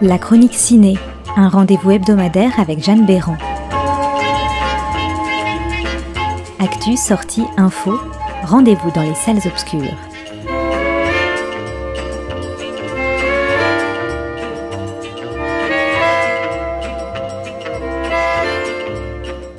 La 0.00 0.16
chronique 0.16 0.54
ciné, 0.54 0.96
un 1.34 1.48
rendez-vous 1.48 1.90
hebdomadaire 1.90 2.60
avec 2.60 2.80
Jeanne 2.80 3.04
Béran. 3.04 3.36
Actu, 6.60 6.96
sortie, 6.96 7.42
info, 7.56 7.98
rendez-vous 8.44 8.92
dans 8.92 9.02
les 9.02 9.16
salles 9.16 9.40
obscures. 9.44 9.96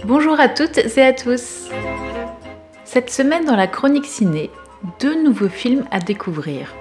Bonjour 0.06 0.40
à 0.40 0.48
toutes 0.48 0.78
et 0.78 1.02
à 1.02 1.12
tous. 1.12 1.68
Cette 2.86 3.10
semaine 3.10 3.44
dans 3.44 3.58
la 3.58 3.68
chronique 3.68 4.06
ciné, 4.06 4.50
deux 5.02 5.22
nouveaux 5.22 5.50
films 5.50 5.84
à 5.92 6.00
découvrir. 6.00 6.74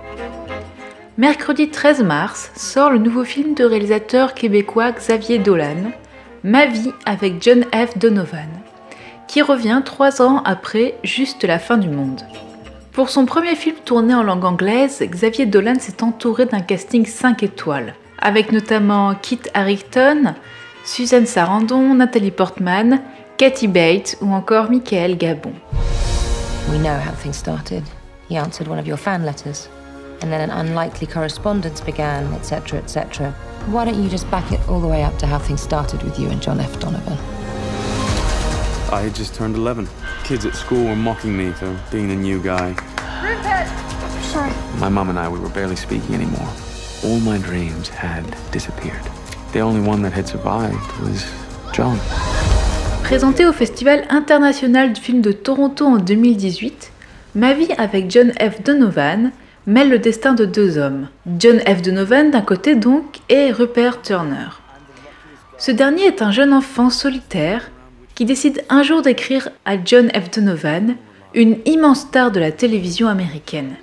Mercredi 1.18 1.68
13 1.68 2.04
mars 2.04 2.52
sort 2.54 2.90
le 2.90 2.98
nouveau 2.98 3.24
film 3.24 3.54
de 3.54 3.64
réalisateur 3.64 4.34
québécois 4.34 4.92
Xavier 4.92 5.38
Dolan, 5.38 5.91
Ma 6.44 6.66
vie 6.66 6.92
avec 7.06 7.42
John 7.42 7.64
F. 7.74 7.98
Donovan, 7.98 8.48
qui 9.27 9.42
revient 9.42 9.82
trois 9.84 10.22
ans 10.22 10.44
après 10.44 10.94
Juste 11.02 11.42
la 11.42 11.58
fin 11.58 11.77
du 11.77 11.88
monde. 11.88 12.20
Pour 12.92 13.10
son 13.10 13.27
premier 13.27 13.56
film 13.56 13.74
tourné 13.84 14.14
en 14.14 14.22
langue 14.22 14.44
anglaise, 14.44 15.02
Xavier 15.02 15.46
Dolan 15.46 15.80
s'est 15.80 16.04
entouré 16.04 16.46
d'un 16.46 16.60
casting 16.60 17.04
5 17.04 17.42
étoiles, 17.42 17.94
avec 18.20 18.52
notamment 18.52 19.16
Kit 19.20 19.41
Harington, 19.55 20.34
Suzanne 20.84 21.27
Sarandon, 21.27 21.94
Nathalie 21.94 22.30
Portman, 22.30 23.00
Kathy 23.39 23.66
Bates 23.66 24.16
ou 24.20 24.33
encore 24.33 24.70
Michael 24.70 25.16
Gabon. 25.16 25.52
We 26.70 26.78
know 26.78 26.94
how 26.94 27.12
things 27.20 27.36
started. 27.36 27.83
He 28.30 28.39
answered 28.39 28.69
one 28.69 28.78
of 28.78 28.86
your 28.86 28.98
fan 28.98 29.24
letters. 29.24 29.69
And 30.20 30.33
then 30.33 30.41
an 30.41 30.50
unlikely 30.50 31.06
correspondence 31.06 31.80
began, 31.80 32.33
etc., 32.34 32.78
etc. 32.78 33.33
Why 33.66 33.84
don't 33.84 34.02
you 34.02 34.08
just 34.08 34.30
back 34.30 34.50
it 34.52 34.61
all 34.69 34.80
the 34.80 34.88
way 34.88 35.02
up 35.02 35.16
to 35.19 35.27
how 35.27 35.38
things 35.38 35.61
started 35.61 36.02
with 36.02 36.19
you 36.19 36.28
and 36.28 36.42
John 36.42 36.58
F. 36.61 36.80
Donovan? 36.80 37.19
I 38.91 39.02
had 39.02 39.14
just 39.14 39.34
turned 39.34 39.55
11. 39.55 39.89
Kids 40.24 40.46
at 40.46 40.55
school 40.55 40.84
were 40.84 40.96
mocking 40.96 41.36
me 41.36 41.52
for 41.52 41.78
being 41.91 42.08
the 42.08 42.16
new 42.16 42.42
guy. 42.42 42.74
Sorry. 44.22 44.52
My 44.80 44.89
mom 44.89 45.11
and 45.11 45.19
I, 45.19 45.28
we 45.28 45.39
were 45.39 45.50
barely 45.50 45.77
speaking 45.77 46.14
anymore. 46.14 46.48
All 47.05 47.20
my 47.20 47.39
dreams 47.39 47.89
had 47.89 48.24
disappeared. 48.50 49.02
The 49.52 49.61
only 49.61 49.86
one 49.86 50.02
that 50.02 50.12
had 50.12 50.27
survived 50.27 50.92
was 51.00 51.24
John. 51.72 51.98
Présenté 53.02 53.46
au 53.46 53.52
Festival 53.52 54.06
international 54.11 54.92
du 54.92 55.00
film 55.00 55.22
de 55.22 55.33
Toronto 55.33 55.86
en 55.86 55.98
2018, 55.98 56.92
Ma 57.34 57.55
vie 57.55 57.72
avec 57.78 58.11
John 58.11 58.33
F. 58.41 58.62
Donovan 58.62 59.33
mêle 59.69 59.91
le 59.91 59.98
destin 59.98 60.33
de 60.33 60.47
deux 60.47 60.78
hommes, 60.78 61.08
John 61.38 61.61
F. 61.61 61.83
Donovan 61.83 62.30
d'un 62.30 62.41
côté 62.41 62.74
donc 62.74 63.19
et 63.28 63.52
Rupert 63.52 64.00
Turner. 64.00 64.48
Ce 65.58 65.70
dernier 65.70 66.05
est 66.05 66.22
un 66.22 66.30
jeune 66.30 66.55
enfant 66.55 66.88
solitaire 66.88 67.70
qui 68.14 68.24
décide 68.24 68.64
un 68.70 68.83
jour 68.83 69.02
d'écrire 69.02 69.50
à 69.66 69.74
John 69.84 70.08
F. 70.08 70.30
Donovan, 70.30 70.96
une 71.34 71.58
immense 71.66 72.00
star 72.00 72.30
de 72.30 72.41
la 72.41 72.50
télévision 72.50 73.08
américaine. 73.08 73.74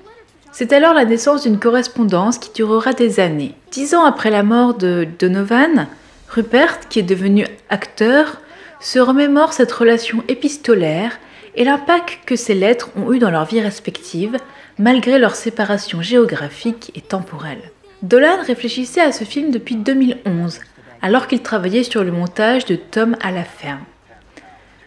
C'est 0.51 0.73
alors 0.73 0.95
la 0.95 1.05
naissance 1.05 1.43
d'une 1.43 1.59
correspondance 1.59 2.39
qui 2.39 2.51
durera 2.51 2.93
des 2.93 3.19
années. 3.19 3.53
Dix 3.69 3.93
ans 3.93 4.05
après 4.05 4.31
la 4.31 4.41
mort 4.41 4.73
de 4.73 5.07
Donovan, 5.19 5.85
Rupert, 6.29 6.79
qui 6.89 6.97
est 6.97 7.03
devenu 7.03 7.45
acteur, 7.69 8.41
se 8.79 8.97
remémore 8.97 9.53
cette 9.53 9.71
relation 9.71 10.23
épistolaire 10.29 11.19
et 11.53 11.63
l'impact 11.63 12.21
que 12.25 12.35
ces 12.35 12.55
lettres 12.55 12.89
ont 12.97 13.13
eu 13.13 13.19
dans 13.19 13.29
leur 13.29 13.45
vie 13.45 13.61
respective, 13.61 14.37
malgré 14.77 15.19
leur 15.19 15.35
séparation 15.35 16.01
géographique 16.01 16.91
et 16.95 17.01
temporelle. 17.01 17.71
Dolan 18.01 18.41
réfléchissait 18.45 19.01
à 19.01 19.11
ce 19.11 19.23
film 19.23 19.51
depuis 19.51 19.75
2011, 19.75 20.59
alors 21.01 21.27
qu'il 21.27 21.41
travaillait 21.41 21.83
sur 21.83 22.03
le 22.03 22.11
montage 22.11 22.65
de 22.65 22.75
Tom 22.75 23.15
à 23.21 23.31
la 23.31 23.43
ferme. 23.43 23.83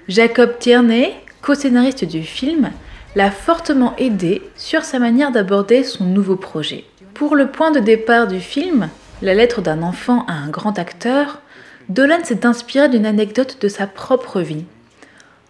Jacob 0.08 0.58
Tierney, 0.58 1.14
co-scénariste 1.42 2.04
du 2.04 2.22
film, 2.22 2.70
l'a 3.16 3.30
fortement 3.30 3.94
aidé 3.96 4.42
sur 4.56 4.84
sa 4.84 4.98
manière 4.98 5.32
d'aborder 5.32 5.82
son 5.82 6.04
nouveau 6.04 6.36
projet. 6.36 6.84
Pour 7.14 7.34
le 7.34 7.50
point 7.50 7.70
de 7.70 7.80
départ 7.80 8.26
du 8.26 8.40
film, 8.40 8.88
la 9.22 9.34
lettre 9.34 9.60
d'un 9.60 9.82
enfant 9.82 10.24
à 10.26 10.34
un 10.34 10.48
grand 10.48 10.78
acteur, 10.78 11.40
Dolan 11.88 12.22
s'est 12.22 12.46
inspiré 12.46 12.88
d'une 12.88 13.06
anecdote 13.06 13.58
de 13.60 13.68
sa 13.68 13.86
propre 13.86 14.40
vie. 14.40 14.64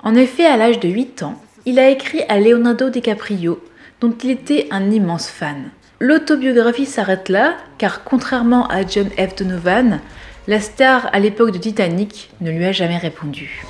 En 0.03 0.15
effet, 0.15 0.47
à 0.47 0.57
l'âge 0.57 0.81
de 0.81 0.89
8 0.89 1.25
ans, 1.25 1.43
il 1.67 1.79
a 1.79 1.91
écrit 1.91 2.23
à 2.29 2.39
Leonardo 2.39 2.89
DiCaprio, 2.89 3.61
dont 4.01 4.15
il 4.23 4.31
était 4.31 4.69
un 4.71 4.91
immense 4.91 5.29
fan. 5.29 5.71
L'autobiographie 6.01 6.87
s'arrête 6.87 7.29
là, 7.29 7.55
car 7.77 8.05
contrairement 8.05 8.69
à 8.69 8.87
John 8.87 9.09
F. 9.11 9.37
Donovan, 9.37 10.01
la 10.47 10.61
star 10.61 11.09
à 11.13 11.19
l'époque 11.19 11.51
de 11.51 11.59
Titanic 11.59 12.31
ne 12.41 12.51
lui 12.51 12.65
a 12.65 12.73
jamais 12.73 12.99
répondu. 12.99 13.65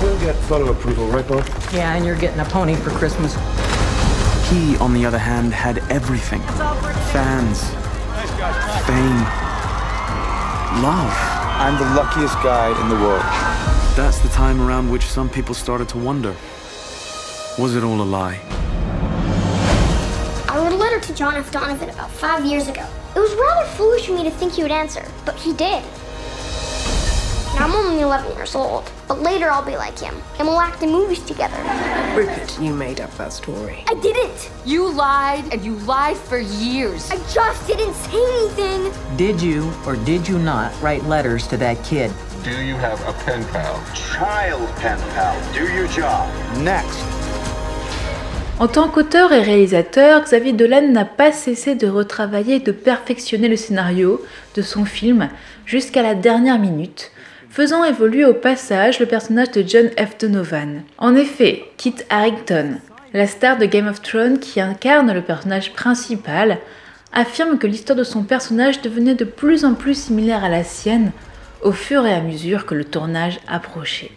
We'll 0.00 0.18
get 0.18 0.34
photo 0.48 0.70
approval, 0.70 1.06
right, 1.14 1.26
Bob? 1.28 1.44
Yeah, 1.72 1.94
and 1.94 2.04
you're 2.04 2.18
getting 2.18 2.40
a 2.40 2.44
pony 2.44 2.74
for 2.74 2.90
Christmas. 2.90 3.36
He, 4.50 4.76
on 4.78 4.92
the 4.94 5.06
other 5.06 5.18
hand, 5.18 5.52
had 5.52 5.78
everything 5.90 6.40
fans, 7.12 7.70
fame, 8.86 9.22
love. 10.82 11.12
I'm 11.60 11.78
the 11.78 11.94
luckiest 11.94 12.34
guy 12.42 12.68
in 12.80 12.88
the 12.88 12.96
world. 12.96 13.22
That's 13.94 14.18
the 14.18 14.28
time 14.30 14.60
around 14.60 14.90
which 14.90 15.04
some 15.04 15.28
people 15.28 15.54
started 15.54 15.88
to 15.90 15.98
wonder 15.98 16.34
was 17.58 17.76
it 17.76 17.84
all 17.84 18.00
a 18.00 18.02
lie? 18.02 18.40
I 20.92 20.96
wrote 20.96 21.04
a 21.04 21.06
letter 21.06 21.12
to 21.12 21.18
John 21.18 21.36
F. 21.36 21.50
Donovan 21.50 21.88
about 21.88 22.10
five 22.10 22.44
years 22.44 22.68
ago. 22.68 22.86
It 23.16 23.18
was 23.18 23.32
rather 23.34 23.66
foolish 23.76 24.10
of 24.10 24.14
me 24.14 24.24
to 24.24 24.30
think 24.30 24.52
he 24.52 24.62
would 24.62 24.70
answer, 24.70 25.06
but 25.24 25.36
he 25.36 25.54
did. 25.54 25.82
Now 27.54 27.64
I'm 27.64 27.74
only 27.74 28.02
11 28.02 28.36
years 28.36 28.54
old, 28.54 28.90
but 29.08 29.20
later 29.20 29.50
I'll 29.50 29.64
be 29.64 29.76
like 29.76 29.98
him, 29.98 30.14
and 30.38 30.46
we'll 30.46 30.60
act 30.60 30.82
in 30.82 30.90
movies 30.90 31.22
together. 31.22 31.56
Rupert, 32.14 32.60
you 32.60 32.74
made 32.74 33.00
up 33.00 33.10
that 33.16 33.32
story. 33.32 33.84
I 33.88 33.94
didn't! 33.94 34.50
You 34.66 34.90
lied, 34.90 35.50
and 35.52 35.64
you 35.64 35.76
lied 35.76 36.18
for 36.18 36.38
years. 36.38 37.10
I 37.10 37.16
just 37.32 37.66
didn't 37.66 37.94
say 37.94 38.10
anything! 38.12 39.16
Did 39.16 39.40
you 39.40 39.72
or 39.86 39.96
did 39.96 40.28
you 40.28 40.38
not 40.38 40.78
write 40.82 41.04
letters 41.04 41.46
to 41.48 41.56
that 41.58 41.82
kid? 41.84 42.12
Do 42.44 42.62
you 42.62 42.74
have 42.74 43.00
a 43.08 43.12
pen 43.24 43.46
pal? 43.48 43.82
Child 43.94 44.68
pen 44.76 44.98
pal. 45.12 45.54
Do 45.54 45.72
your 45.72 45.88
job. 45.88 46.28
Next. 46.58 47.21
En 48.62 48.68
tant 48.68 48.86
qu'auteur 48.86 49.32
et 49.32 49.40
réalisateur, 49.40 50.22
Xavier 50.22 50.52
Dolan 50.52 50.86
n'a 50.86 51.04
pas 51.04 51.32
cessé 51.32 51.74
de 51.74 51.88
retravailler 51.88 52.54
et 52.54 52.60
de 52.60 52.70
perfectionner 52.70 53.48
le 53.48 53.56
scénario 53.56 54.24
de 54.54 54.62
son 54.62 54.84
film 54.84 55.30
jusqu'à 55.66 56.00
la 56.00 56.14
dernière 56.14 56.60
minute, 56.60 57.10
faisant 57.50 57.82
évoluer 57.82 58.24
au 58.24 58.34
passage 58.34 59.00
le 59.00 59.06
personnage 59.06 59.50
de 59.50 59.64
John 59.66 59.90
F. 59.98 60.16
Donovan. 60.16 60.82
En 60.98 61.16
effet, 61.16 61.64
Kit 61.76 61.96
Harington, 62.08 62.78
la 63.12 63.26
star 63.26 63.58
de 63.58 63.66
Game 63.66 63.88
of 63.88 64.00
Thrones 64.00 64.38
qui 64.38 64.60
incarne 64.60 65.12
le 65.12 65.22
personnage 65.22 65.72
principal, 65.72 66.58
affirme 67.12 67.58
que 67.58 67.66
l'histoire 67.66 67.98
de 67.98 68.04
son 68.04 68.22
personnage 68.22 68.80
devenait 68.80 69.16
de 69.16 69.24
plus 69.24 69.64
en 69.64 69.74
plus 69.74 70.00
similaire 70.00 70.44
à 70.44 70.48
la 70.48 70.62
sienne 70.62 71.10
au 71.62 71.72
fur 71.72 72.06
et 72.06 72.14
à 72.14 72.20
mesure 72.20 72.64
que 72.64 72.76
le 72.76 72.84
tournage 72.84 73.40
approchait. 73.48 74.12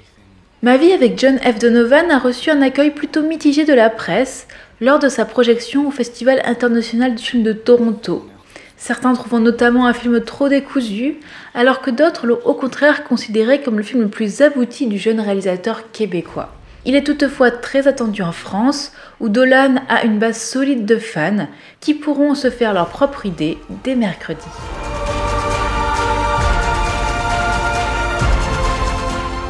Ma 0.65 0.77
vie 0.77 0.93
avec 0.93 1.19
John 1.19 1.37
F. 1.37 1.59
Donovan 1.59 2.09
a 2.09 2.17
reçu 2.17 2.49
un 2.49 2.63
accueil 2.63 2.89
plutôt 2.89 3.21
mitigé 3.21 3.65
de 3.65 3.73
la 3.75 3.91
presse 3.91 4.47
lors 4.81 4.97
de 4.97 5.09
sa 5.09 5.23
projection 5.23 5.87
au 5.87 5.91
Festival 5.91 6.41
international 6.43 7.13
du 7.13 7.23
film 7.23 7.43
de 7.43 7.53
Toronto. 7.53 8.27
Certains 8.75 9.13
trouvant 9.13 9.39
notamment 9.39 9.85
un 9.85 9.93
film 9.93 10.21
trop 10.21 10.49
décousu, 10.49 11.17
alors 11.53 11.81
que 11.81 11.91
d'autres 11.91 12.25
l'ont 12.25 12.39
au 12.45 12.55
contraire 12.55 13.03
considéré 13.03 13.61
comme 13.61 13.77
le 13.77 13.83
film 13.83 14.01
le 14.01 14.07
plus 14.07 14.41
abouti 14.41 14.87
du 14.87 14.97
jeune 14.97 15.19
réalisateur 15.19 15.91
québécois. 15.91 16.55
Il 16.83 16.95
est 16.95 17.05
toutefois 17.05 17.51
très 17.51 17.87
attendu 17.87 18.23
en 18.23 18.31
France, 18.31 18.91
où 19.19 19.29
Dolan 19.29 19.75
a 19.87 20.03
une 20.03 20.17
base 20.17 20.41
solide 20.41 20.87
de 20.87 20.97
fans 20.97 21.47
qui 21.79 21.93
pourront 21.93 22.33
se 22.33 22.49
faire 22.49 22.73
leur 22.73 22.87
propre 22.87 23.27
idée 23.27 23.59
dès 23.83 23.93
mercredi. 23.93 24.47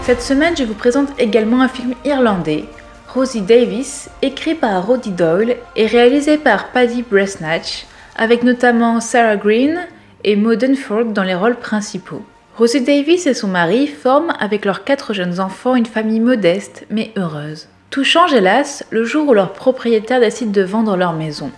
Cette 0.05 0.21
semaine, 0.21 0.55
je 0.55 0.63
vous 0.63 0.75
présente 0.75 1.09
également 1.19 1.61
un 1.61 1.67
film 1.67 1.95
irlandais, 2.05 2.65
Rosie 3.11 3.41
Davis, 3.41 4.07
écrit 4.21 4.53
par 4.53 4.85
Roddy 4.85 5.09
Doyle 5.09 5.57
et 5.75 5.87
réalisé 5.87 6.37
par 6.37 6.67
Paddy 6.67 7.01
Bresnatch, 7.01 7.87
avec 8.15 8.43
notamment 8.43 8.99
Sarah 8.99 9.35
Green 9.35 9.79
et 10.23 10.35
Mauden 10.35 10.75
Ford 10.75 11.05
dans 11.05 11.23
les 11.23 11.33
rôles 11.33 11.55
principaux. 11.55 12.21
Rosie 12.55 12.81
Davis 12.81 13.25
et 13.25 13.33
son 13.33 13.47
mari 13.47 13.87
forment 13.87 14.35
avec 14.39 14.63
leurs 14.63 14.83
quatre 14.83 15.15
jeunes 15.15 15.39
enfants 15.39 15.73
une 15.73 15.87
famille 15.87 16.19
modeste 16.19 16.85
mais 16.91 17.11
heureuse. 17.17 17.67
Tout 17.89 18.03
change 18.03 18.35
hélas 18.35 18.85
le 18.91 19.05
jour 19.05 19.27
où 19.27 19.33
leur 19.33 19.53
propriétaire 19.53 20.19
décide 20.19 20.51
de 20.51 20.61
vendre 20.61 20.97
leur 20.97 21.13
maison. 21.13 21.49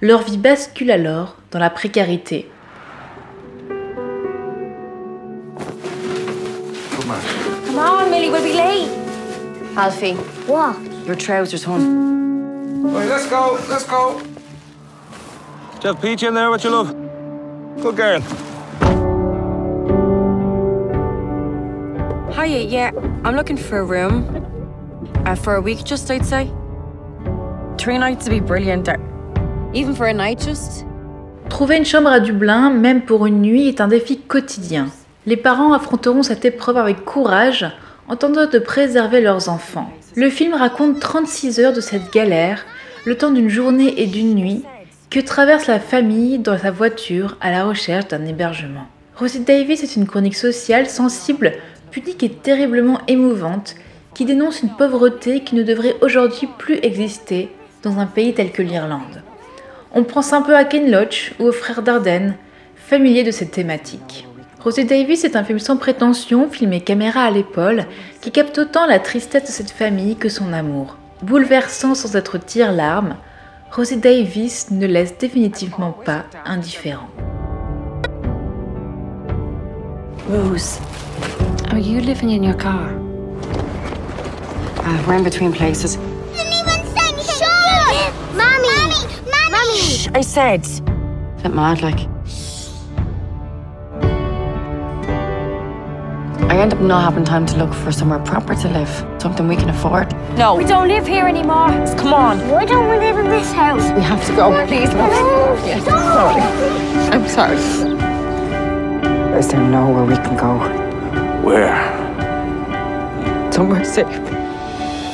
Leur 0.00 0.22
vie 0.22 0.38
bascule 0.38 0.90
alors 0.90 1.36
dans 1.52 1.60
la 1.60 1.70
précarité. 1.70 2.50
Come 7.76 8.06
on, 8.06 8.10
Millie, 8.10 8.30
we'll 8.30 8.42
be 8.42 8.54
late. 8.54 8.88
Alfie. 9.76 10.14
What? 10.46 10.80
Your 11.06 11.14
trousers, 11.14 11.62
hon. 11.62 12.82
Right, 12.84 13.06
let's 13.06 13.28
go, 13.28 13.58
let's 13.68 13.84
go. 13.84 14.18
Do 14.18 15.88
you 15.88 15.92
have 15.92 16.00
Peach 16.00 16.22
in 16.22 16.32
there, 16.32 16.48
what 16.48 16.64
you 16.64 16.70
love? 16.70 16.96
Good 17.82 17.96
girl. 17.96 18.20
Hiya, 22.32 22.60
yeah. 22.60 22.92
I'm 23.24 23.36
looking 23.36 23.58
for 23.58 23.80
a 23.80 23.84
room. 23.84 24.24
Uh, 25.26 25.34
for 25.34 25.56
a 25.56 25.60
week, 25.60 25.84
just, 25.84 26.10
I'd 26.10 26.24
say. 26.24 26.50
Three 27.76 27.98
nights 27.98 28.26
would 28.26 28.32
be 28.32 28.40
brilliant. 28.40 28.88
Eh? 28.88 28.96
Even 29.74 29.94
for 29.94 30.06
a 30.06 30.14
night, 30.14 30.38
just. 30.38 30.86
Trouver 31.50 31.76
une 31.76 31.84
chambre 31.84 32.08
à 32.08 32.20
Dublin, 32.20 32.70
même 32.70 33.02
pour 33.02 33.26
une 33.26 33.42
nuit, 33.42 33.68
est 33.68 33.82
un 33.82 33.88
défi 33.88 34.18
quotidien. 34.18 34.88
Les 35.26 35.36
parents 35.36 35.72
affronteront 35.72 36.22
cette 36.22 36.44
épreuve 36.44 36.76
avec 36.76 37.04
courage 37.04 37.66
en 38.06 38.14
tentant 38.14 38.46
de 38.46 38.58
préserver 38.60 39.20
leurs 39.20 39.48
enfants. 39.48 39.90
Le 40.14 40.30
film 40.30 40.54
raconte 40.54 41.00
36 41.00 41.58
heures 41.58 41.72
de 41.72 41.80
cette 41.80 42.12
galère, 42.12 42.64
le 43.04 43.18
temps 43.18 43.32
d'une 43.32 43.48
journée 43.48 44.00
et 44.00 44.06
d'une 44.06 44.34
nuit, 44.34 44.62
que 45.10 45.18
traverse 45.18 45.66
la 45.66 45.80
famille 45.80 46.38
dans 46.38 46.56
sa 46.56 46.70
voiture 46.70 47.36
à 47.40 47.50
la 47.50 47.64
recherche 47.64 48.06
d'un 48.06 48.24
hébergement. 48.24 48.86
Rosie 49.16 49.40
Davis 49.40 49.82
est 49.82 49.96
une 49.96 50.06
chronique 50.06 50.36
sociale 50.36 50.86
sensible, 50.86 51.54
pudique 51.90 52.22
et 52.22 52.30
terriblement 52.30 53.00
émouvante, 53.08 53.74
qui 54.14 54.26
dénonce 54.26 54.62
une 54.62 54.76
pauvreté 54.76 55.40
qui 55.40 55.56
ne 55.56 55.64
devrait 55.64 55.96
aujourd'hui 56.02 56.48
plus 56.58 56.78
exister 56.82 57.50
dans 57.82 57.98
un 57.98 58.06
pays 58.06 58.32
tel 58.32 58.52
que 58.52 58.62
l'Irlande. 58.62 59.22
On 59.92 60.04
pense 60.04 60.32
un 60.32 60.42
peu 60.42 60.54
à 60.54 60.64
Ken 60.64 60.88
Loach 60.88 61.34
ou 61.40 61.46
aux 61.46 61.52
frères 61.52 61.82
Dardenne, 61.82 62.36
familiers 62.76 63.24
de 63.24 63.32
cette 63.32 63.50
thématique. 63.50 64.26
Rosie 64.66 64.84
Davis 64.84 65.22
est 65.22 65.36
un 65.36 65.44
film 65.44 65.60
sans 65.60 65.76
prétention, 65.76 66.50
filmé 66.50 66.80
caméra 66.80 67.20
à 67.20 67.30
l'épaule, 67.30 67.84
qui 68.20 68.32
capte 68.32 68.58
autant 68.58 68.84
la 68.84 68.98
tristesse 68.98 69.44
de 69.44 69.48
cette 69.48 69.70
famille 69.70 70.16
que 70.16 70.28
son 70.28 70.52
amour. 70.52 70.96
Bouleversant 71.22 71.94
sans 71.94 72.16
être 72.16 72.36
tire-larme, 72.36 73.14
Rosie 73.70 73.98
Davis 73.98 74.72
ne 74.72 74.88
laisse 74.88 75.16
définitivement 75.18 75.92
pas 75.92 76.24
indifférent. 76.44 77.08
Rose, 80.28 80.80
are 81.70 81.78
you 81.78 82.00
living 82.00 82.30
in 82.30 82.42
your 82.42 82.56
car? 82.56 82.90
Uh, 84.80 84.98
we're 85.06 85.14
in 85.14 85.22
between 85.22 85.52
places. 85.52 85.96
Mommy! 86.34 86.58
Mommy! 88.34 88.96
Mommy! 89.30 89.78
Shh, 89.78 90.08
I 90.12 90.22
said. 90.22 90.66
Bit 91.40 91.54
mad, 91.54 91.82
like. 91.82 92.08
I 96.48 96.58
end 96.58 96.72
up 96.72 96.80
not 96.80 97.02
having 97.02 97.24
time 97.24 97.44
to 97.46 97.56
look 97.58 97.74
for 97.74 97.90
somewhere 97.92 98.20
proper 98.20 98.54
to 98.54 98.68
live, 98.68 98.88
something 99.18 99.48
we 99.48 99.56
can 99.56 99.68
afford. 99.68 100.12
No, 100.38 100.54
We 100.54 100.64
don't 100.64 100.88
live 100.88 101.06
here 101.06 101.26
anymore. 101.26 101.68
come 101.98 102.14
on. 102.14 102.38
Why 102.48 102.64
don't 102.64 102.88
we 102.88 102.96
live 102.98 103.18
in 103.18 103.28
this 103.28 103.52
house? 103.52 103.90
We 103.96 104.02
have 104.02 104.24
to 104.26 104.32
go, 104.36 104.50
please, 104.66 104.92
love. 104.94 105.66
Yes, 105.66 105.84
sorry. 105.84 106.42
I'm 107.12 107.26
sorry. 107.28 107.56
Is 109.38 109.48
there 109.48 109.60
nowhere 109.60 110.04
we 110.04 110.14
can 110.16 110.36
go? 110.36 110.58
Where? 111.42 111.74
Somewhere 113.52 113.84
safe. 113.84 114.06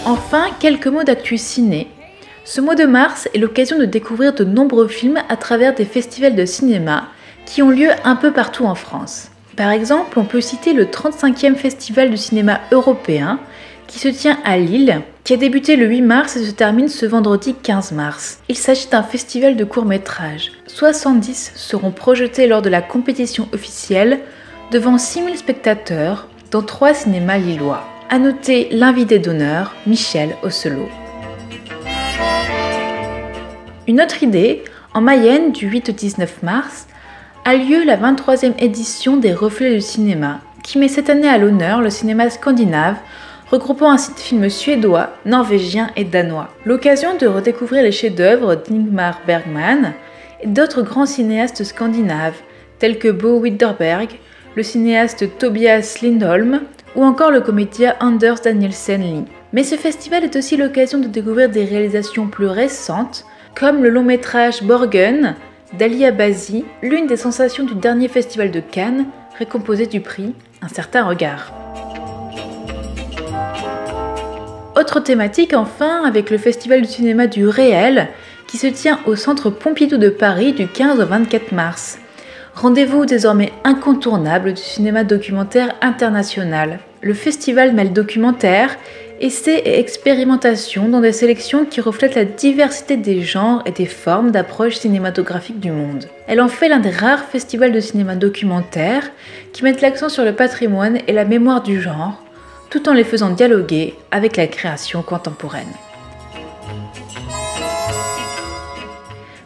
Enfin, 0.04 0.46
quelques 0.60 0.86
mots 0.88 1.04
d'actu 1.04 1.38
ciné. 1.38 1.88
Ce 2.44 2.60
mois 2.60 2.74
de 2.74 2.84
mars 2.84 3.28
est 3.34 3.38
l'occasion 3.38 3.78
de 3.78 3.84
découvrir 3.86 4.34
de 4.34 4.44
nombreux 4.44 4.88
films 4.88 5.20
à 5.28 5.36
travers 5.36 5.74
des 5.74 5.84
festivals 5.86 6.34
de 6.36 6.44
cinéma 6.44 7.04
qui 7.46 7.62
ont 7.62 7.70
lieu 7.70 7.90
un 8.04 8.16
peu 8.16 8.32
partout 8.32 8.64
en 8.66 8.74
France. 8.74 9.30
Par 9.56 9.70
exemple, 9.70 10.18
on 10.18 10.24
peut 10.24 10.40
citer 10.40 10.72
le 10.72 10.86
35e 10.86 11.56
Festival 11.56 12.10
du 12.10 12.16
cinéma 12.16 12.60
européen 12.70 13.38
qui 13.86 13.98
se 13.98 14.08
tient 14.08 14.38
à 14.44 14.56
Lille, 14.56 15.02
qui 15.24 15.34
a 15.34 15.36
débuté 15.36 15.76
le 15.76 15.86
8 15.86 16.00
mars 16.00 16.36
et 16.36 16.44
se 16.44 16.50
termine 16.52 16.88
ce 16.88 17.04
vendredi 17.04 17.54
15 17.62 17.92
mars. 17.92 18.40
Il 18.48 18.56
s'agit 18.56 18.88
d'un 18.88 19.02
festival 19.02 19.56
de 19.56 19.64
courts-métrages. 19.64 20.52
70 20.68 21.52
seront 21.54 21.90
projetés 21.90 22.46
lors 22.46 22.62
de 22.62 22.70
la 22.70 22.80
compétition 22.80 23.48
officielle 23.52 24.20
devant 24.70 24.96
6000 24.96 25.36
spectateurs 25.36 26.28
dans 26.50 26.62
trois 26.62 26.94
cinémas 26.94 27.36
lillois. 27.36 27.86
À 28.08 28.18
noter 28.18 28.68
l'invité 28.70 29.18
d'honneur, 29.18 29.74
Michel 29.86 30.34
Osselot. 30.42 30.88
Une 33.86 34.00
autre 34.00 34.22
idée, 34.22 34.64
en 34.94 35.02
Mayenne 35.02 35.52
du 35.52 35.66
8 35.66 35.90
au 35.90 35.92
19 35.92 36.42
mars, 36.42 36.86
a 37.44 37.56
lieu 37.56 37.84
la 37.84 37.96
23e 37.96 38.54
édition 38.60 39.16
des 39.16 39.32
Reflets 39.32 39.74
du 39.74 39.80
cinéma, 39.80 40.38
qui 40.62 40.78
met 40.78 40.86
cette 40.86 41.10
année 41.10 41.28
à 41.28 41.38
l'honneur 41.38 41.80
le 41.80 41.90
cinéma 41.90 42.30
scandinave, 42.30 42.96
regroupant 43.50 43.90
ainsi 43.90 44.12
des 44.14 44.20
films 44.20 44.48
suédois, 44.48 45.10
norvégiens 45.26 45.90
et 45.96 46.04
danois. 46.04 46.50
L'occasion 46.64 47.16
de 47.16 47.26
redécouvrir 47.26 47.82
les 47.82 47.90
chefs-d'œuvre 47.90 48.54
d'Ingmar 48.54 49.20
Bergman 49.26 49.92
et 50.40 50.46
d'autres 50.46 50.82
grands 50.82 51.06
cinéastes 51.06 51.64
scandinaves, 51.64 52.40
tels 52.78 52.98
que 52.98 53.08
Bo 53.08 53.40
Widerberg, 53.40 54.10
le 54.54 54.62
cinéaste 54.62 55.36
Tobias 55.38 55.98
Lindholm 56.00 56.60
ou 56.94 57.02
encore 57.02 57.32
le 57.32 57.40
comédien 57.40 57.96
Anders 58.00 58.40
Danielsen 58.40 59.00
Lee. 59.00 59.24
Mais 59.52 59.64
ce 59.64 59.74
festival 59.74 60.22
est 60.22 60.36
aussi 60.36 60.56
l'occasion 60.56 61.00
de 61.00 61.08
découvrir 61.08 61.48
des 61.48 61.64
réalisations 61.64 62.28
plus 62.28 62.46
récentes, 62.46 63.24
comme 63.58 63.82
le 63.82 63.90
long 63.90 64.04
métrage 64.04 64.62
Borgen 64.62 65.34
d'Ali 65.78 66.04
Abazi, 66.04 66.64
l'une 66.82 67.06
des 67.06 67.16
sensations 67.16 67.64
du 67.64 67.74
dernier 67.74 68.08
festival 68.08 68.50
de 68.50 68.60
Cannes, 68.60 69.06
récompensé 69.38 69.86
du 69.86 70.00
prix 70.00 70.34
Un 70.60 70.68
certain 70.68 71.04
regard. 71.04 71.52
Autre 74.76 75.00
thématique 75.00 75.54
enfin 75.54 76.04
avec 76.04 76.30
le 76.30 76.38
festival 76.38 76.82
du 76.82 76.88
cinéma 76.88 77.26
du 77.26 77.46
réel 77.46 78.08
qui 78.46 78.58
se 78.58 78.66
tient 78.66 79.00
au 79.06 79.16
centre 79.16 79.48
Pompidou 79.48 79.96
de 79.96 80.08
Paris 80.08 80.52
du 80.52 80.66
15 80.66 81.00
au 81.00 81.06
24 81.06 81.52
mars. 81.52 81.98
Rendez-vous 82.54 83.06
désormais 83.06 83.52
incontournable 83.64 84.52
du 84.52 84.60
cinéma 84.60 85.04
documentaire 85.04 85.74
international. 85.80 86.80
Le 87.00 87.14
festival 87.14 87.72
mêle 87.72 87.92
documentaire, 87.92 88.76
essais 89.22 89.62
et 89.64 89.78
expérimentation 89.78 90.88
dans 90.88 91.00
des 91.00 91.12
sélections 91.12 91.64
qui 91.64 91.80
reflètent 91.80 92.16
la 92.16 92.24
diversité 92.24 92.96
des 92.96 93.22
genres 93.22 93.62
et 93.66 93.70
des 93.70 93.86
formes 93.86 94.32
d'approche 94.32 94.74
cinématographique 94.74 95.60
du 95.60 95.70
monde. 95.70 96.06
Elle 96.26 96.40
en 96.40 96.48
fait 96.48 96.68
l'un 96.68 96.80
des 96.80 96.90
rares 96.90 97.24
festivals 97.24 97.72
de 97.72 97.78
cinéma 97.78 98.16
documentaire 98.16 99.10
qui 99.52 99.62
mettent 99.62 99.80
l'accent 99.80 100.08
sur 100.08 100.24
le 100.24 100.34
patrimoine 100.34 100.98
et 101.06 101.12
la 101.12 101.24
mémoire 101.24 101.62
du 101.62 101.80
genre, 101.80 102.20
tout 102.68 102.88
en 102.88 102.92
les 102.92 103.04
faisant 103.04 103.30
dialoguer 103.30 103.94
avec 104.10 104.36
la 104.36 104.48
création 104.48 105.02
contemporaine. 105.02 105.72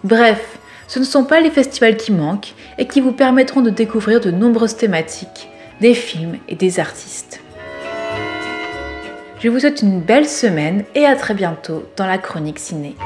Bref, 0.02 0.58
ce 0.88 0.98
ne 0.98 1.04
sont 1.04 1.24
pas 1.24 1.40
les 1.40 1.50
festivals 1.50 1.96
qui 1.96 2.12
manquent 2.12 2.54
et 2.78 2.86
qui 2.86 3.00
vous 3.00 3.12
permettront 3.12 3.60
de 3.60 3.70
découvrir 3.70 4.20
de 4.20 4.30
nombreuses 4.30 4.76
thématiques, 4.76 5.50
des 5.82 5.94
films 5.94 6.38
et 6.48 6.54
des 6.54 6.80
artistes. 6.80 7.40
Je 9.38 9.50
vous 9.50 9.60
souhaite 9.60 9.82
une 9.82 10.00
belle 10.00 10.26
semaine 10.26 10.84
et 10.94 11.04
à 11.04 11.14
très 11.14 11.34
bientôt 11.34 11.84
dans 11.96 12.06
la 12.06 12.16
chronique 12.16 12.58
ciné. 12.58 12.96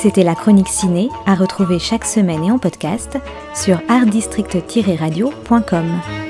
C'était 0.00 0.22
la 0.22 0.34
chronique 0.34 0.68
ciné 0.68 1.08
à 1.26 1.34
retrouver 1.34 1.78
chaque 1.78 2.04
semaine 2.04 2.44
et 2.44 2.52
en 2.52 2.58
podcast 2.58 3.18
sur 3.54 3.80
artdistrict-radio.com. 3.88 6.23